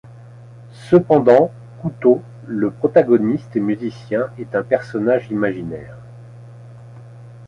[0.89, 5.95] Cependant, Couto, le protagoniste et musicien, est un personnage imaginaire.